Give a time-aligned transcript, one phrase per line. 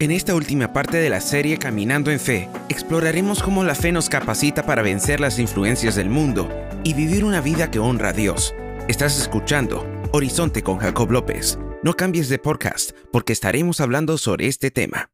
[0.00, 4.08] En esta última parte de la serie Caminando en Fe, exploraremos cómo la fe nos
[4.08, 6.48] capacita para vencer las influencias del mundo
[6.84, 8.54] y vivir una vida que honra a Dios.
[8.86, 11.58] Estás escuchando Horizonte con Jacob López.
[11.82, 15.10] No cambies de podcast porque estaremos hablando sobre este tema.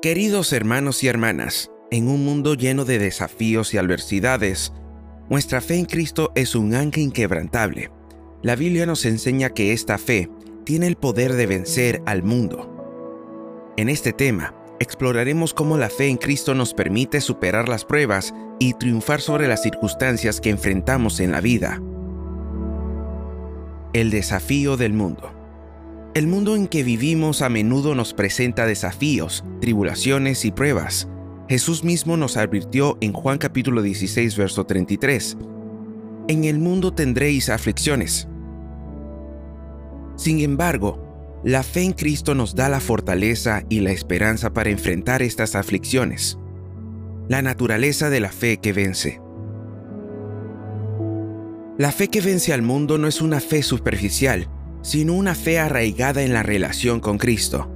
[0.00, 4.72] Queridos hermanos y hermanas, en un mundo lleno de desafíos y adversidades,
[5.30, 7.92] nuestra fe en Cristo es un ancla inquebrantable.
[8.42, 10.28] La Biblia nos enseña que esta fe
[10.64, 13.72] tiene el poder de vencer al mundo.
[13.76, 18.74] En este tema, exploraremos cómo la fe en Cristo nos permite superar las pruebas y
[18.74, 21.80] triunfar sobre las circunstancias que enfrentamos en la vida.
[23.92, 25.32] El desafío del mundo.
[26.14, 31.08] El mundo en que vivimos a menudo nos presenta desafíos, tribulaciones y pruebas.
[31.50, 35.36] Jesús mismo nos advirtió en Juan capítulo 16, verso 33.
[36.28, 38.28] En el mundo tendréis aflicciones.
[40.14, 45.22] Sin embargo, la fe en Cristo nos da la fortaleza y la esperanza para enfrentar
[45.22, 46.38] estas aflicciones.
[47.28, 49.20] La naturaleza de la fe que vence.
[51.78, 54.46] La fe que vence al mundo no es una fe superficial,
[54.82, 57.68] sino una fe arraigada en la relación con Cristo.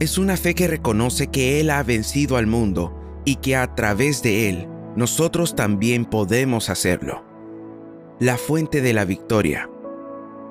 [0.00, 4.22] Es una fe que reconoce que Él ha vencido al mundo y que a través
[4.22, 7.24] de Él nosotros también podemos hacerlo.
[8.20, 9.68] La fuente de la victoria.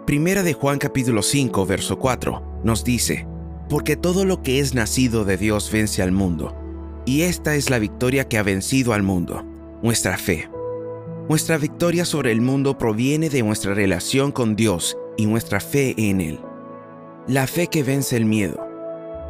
[0.06, 3.28] Primera de Juan capítulo 5, verso 4 nos dice,
[3.70, 6.56] porque todo lo que es nacido de Dios vence al mundo,
[7.06, 9.46] y esta es la victoria que ha vencido al mundo,
[9.82, 10.50] nuestra fe.
[11.30, 16.20] Nuestra victoria sobre el mundo proviene de nuestra relación con Dios y nuestra fe en
[16.20, 16.40] Él.
[17.28, 18.68] La fe que vence el miedo.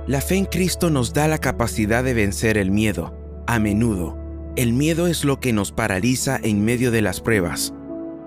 [0.08, 3.16] La fe en Cristo nos da la capacidad de vencer el miedo,
[3.48, 4.18] a menudo,
[4.56, 7.74] el miedo es lo que nos paraliza en medio de las pruebas,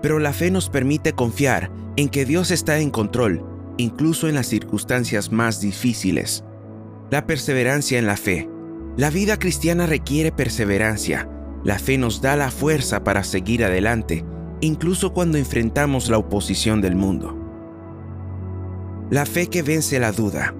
[0.01, 3.45] pero la fe nos permite confiar en que Dios está en control,
[3.77, 6.43] incluso en las circunstancias más difíciles.
[7.11, 8.49] La perseverancia en la fe.
[8.97, 11.29] La vida cristiana requiere perseverancia.
[11.63, 14.25] La fe nos da la fuerza para seguir adelante,
[14.59, 17.37] incluso cuando enfrentamos la oposición del mundo.
[19.09, 20.53] La fe que vence la duda.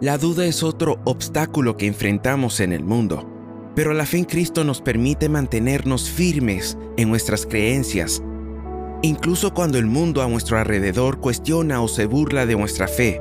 [0.00, 3.39] La duda es otro obstáculo que enfrentamos en el mundo
[3.74, 8.22] pero la fe en Cristo nos permite mantenernos firmes en nuestras creencias,
[9.02, 13.20] incluso cuando el mundo a nuestro alrededor cuestiona o se burla de nuestra fe.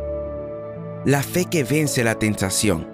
[1.05, 2.87] La fe que vence la tentación.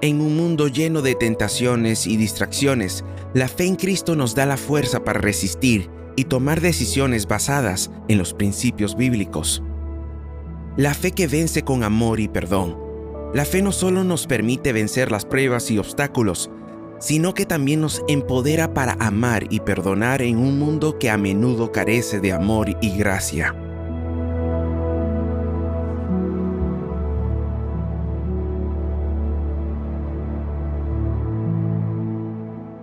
[0.00, 3.04] En un mundo lleno de tentaciones y distracciones,
[3.34, 8.18] la fe en Cristo nos da la fuerza para resistir y tomar decisiones basadas en
[8.18, 9.62] los principios bíblicos.
[10.76, 12.76] La fe que vence con amor y perdón.
[13.34, 16.50] La fe no solo nos permite vencer las pruebas y obstáculos,
[16.98, 21.72] sino que también nos empodera para amar y perdonar en un mundo que a menudo
[21.72, 23.54] carece de amor y gracia.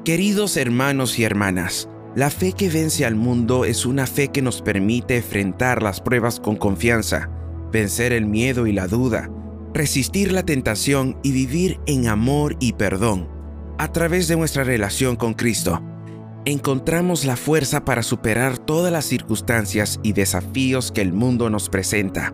[0.05, 4.61] Queridos hermanos y hermanas, la fe que vence al mundo es una fe que nos
[4.61, 7.31] permite enfrentar las pruebas con confianza,
[7.71, 9.31] vencer el miedo y la duda,
[9.73, 13.34] resistir la tentación y vivir en amor y perdón
[13.77, 15.81] a través de nuestra relación con Cristo,
[16.45, 22.33] encontramos la fuerza para superar todas las circunstancias y desafíos que el mundo nos presenta.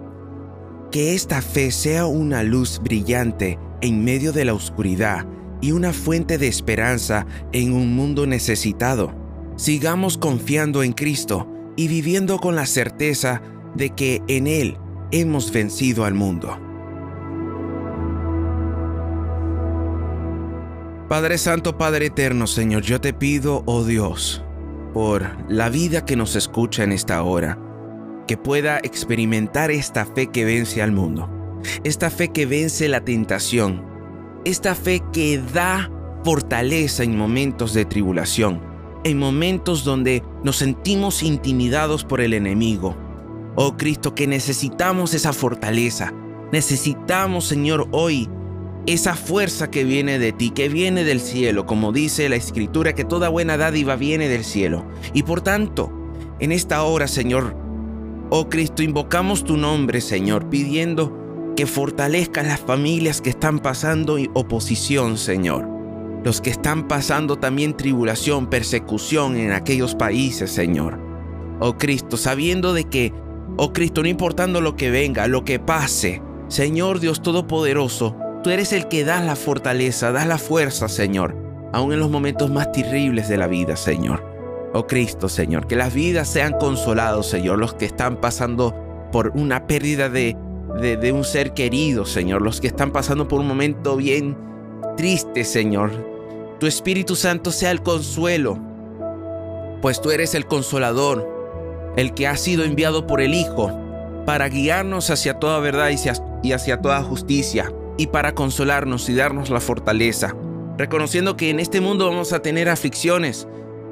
[0.91, 5.25] Que esta fe sea una luz brillante en medio de la oscuridad
[5.61, 9.13] y una fuente de esperanza en un mundo necesitado.
[9.55, 11.47] Sigamos confiando en Cristo
[11.77, 13.41] y viviendo con la certeza
[13.75, 14.77] de que en Él
[15.11, 16.70] hemos vencido al mundo.
[21.11, 24.45] Padre Santo, Padre Eterno, Señor, yo te pido, oh Dios,
[24.93, 27.59] por la vida que nos escucha en esta hora,
[28.29, 31.29] que pueda experimentar esta fe que vence al mundo,
[31.83, 33.85] esta fe que vence la tentación,
[34.45, 35.91] esta fe que da
[36.23, 38.61] fortaleza en momentos de tribulación,
[39.03, 42.95] en momentos donde nos sentimos intimidados por el enemigo.
[43.57, 46.13] Oh Cristo, que necesitamos esa fortaleza.
[46.53, 48.29] Necesitamos, Señor, hoy
[48.87, 53.05] esa fuerza que viene de ti, que viene del cielo, como dice la escritura, que
[53.05, 54.85] toda buena dádiva viene del cielo.
[55.13, 55.91] Y por tanto,
[56.39, 57.55] en esta hora, Señor,
[58.29, 65.17] oh Cristo, invocamos tu nombre, Señor, pidiendo que fortalezcas las familias que están pasando oposición,
[65.17, 65.67] Señor.
[66.23, 70.99] Los que están pasando también tribulación, persecución en aquellos países, Señor.
[71.59, 73.13] Oh Cristo, sabiendo de que,
[73.57, 78.73] oh Cristo, no importando lo que venga, lo que pase, Señor Dios Todopoderoso, Tú eres
[78.73, 81.35] el que das la fortaleza, das la fuerza, Señor,
[81.73, 84.23] aún en los momentos más terribles de la vida, Señor.
[84.73, 85.67] oh Cristo, Señor.
[85.67, 88.75] Que las vidas sean consolados, Señor, los que están pasando
[89.11, 90.35] por una pérdida de,
[90.79, 92.41] de, un ser querido, Señor.
[92.41, 94.35] Los que están pasando por un momento bien
[94.97, 95.91] triste, Señor.
[96.59, 98.57] Tu Espíritu Santo sea el consuelo,
[99.81, 101.27] pues tú eres el consolador,
[101.95, 103.71] el que ha sido enviado por el Hijo
[104.25, 107.71] para guiarnos hacia toda verdad y hacia, y hacia toda justicia,
[108.01, 110.35] y para consolarnos y darnos la fortaleza,
[110.75, 113.47] reconociendo que en este mundo vamos a tener aflicciones,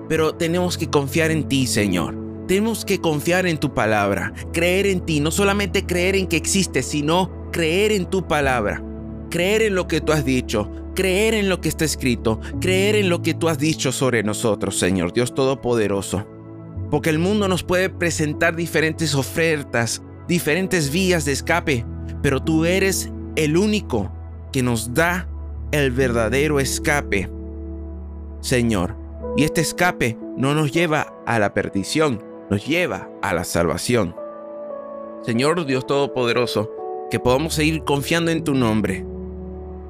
[0.07, 2.17] pero tenemos que confiar en ti, Señor.
[2.47, 6.81] Tenemos que confiar en tu palabra, creer en ti, no solamente creer en que existe,
[6.81, 8.83] sino creer en tu palabra,
[9.29, 13.09] creer en lo que tú has dicho, creer en lo que está escrito, creer en
[13.09, 16.25] lo que tú has dicho sobre nosotros, Señor Dios Todopoderoso.
[16.89, 21.85] Porque el mundo nos puede presentar diferentes ofertas, diferentes vías de escape,
[22.23, 24.11] pero tú eres el único
[24.51, 25.27] que nos da
[25.71, 27.29] el verdadero escape,
[28.41, 28.95] Señor.
[29.37, 34.15] Y este escape no nos lleva a la perdición, nos lleva a la salvación.
[35.23, 36.71] Señor Dios Todopoderoso,
[37.11, 39.05] que podamos seguir confiando en tu nombre,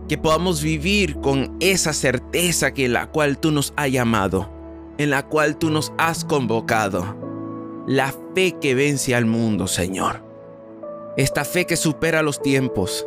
[0.07, 4.49] que podamos vivir con esa certeza que la cual tú nos has llamado,
[4.97, 7.15] en la cual tú nos has convocado.
[7.87, 10.23] La fe que vence al mundo, Señor.
[11.15, 13.05] Esta fe que supera los tiempos.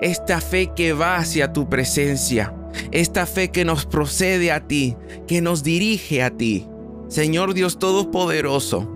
[0.00, 2.54] Esta fe que va hacia tu presencia
[2.90, 4.96] esta fe que nos procede a ti,
[5.26, 6.66] que nos dirige a ti.
[7.08, 8.90] Señor Dios Todopoderoso,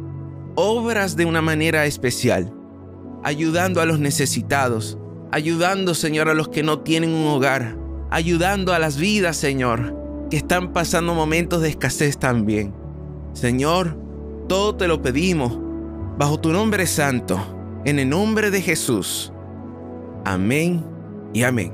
[0.54, 2.52] obras de una manera especial,
[3.22, 4.98] ayudando a los necesitados,
[5.30, 7.76] ayudando, Señor, a los que no tienen un hogar,
[8.10, 9.96] ayudando a las vidas, Señor,
[10.30, 12.74] que están pasando momentos de escasez también.
[13.32, 13.98] Señor,
[14.48, 15.58] todo te lo pedimos,
[16.18, 19.32] bajo tu nombre santo, en el nombre de Jesús.
[20.24, 20.91] Amén
[21.32, 21.72] y amén.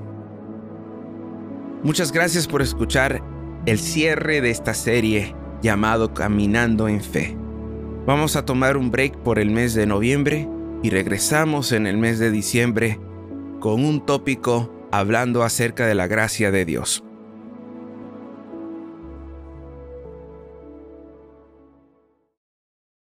[1.83, 3.23] Muchas gracias por escuchar
[3.67, 7.37] el cierre de esta serie llamado Caminando en Fe.
[8.07, 10.49] Vamos a tomar un break por el mes de noviembre
[10.83, 12.99] y regresamos en el mes de diciembre
[13.61, 17.05] con un tópico hablando acerca de la gracia de Dios.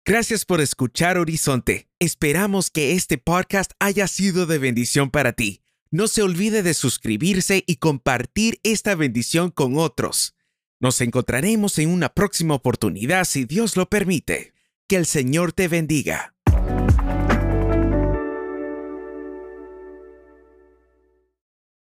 [0.05, 1.89] Gracias por escuchar Horizonte.
[1.99, 5.66] Esperamos que este podcast haya sido de bendición para ti.
[5.89, 10.35] No se olvide de suscribirse y compartir esta bendición con otros.
[10.79, 14.53] Nos encontraremos en una próxima oportunidad si Dios lo permite.
[14.87, 16.36] Que el Señor te bendiga.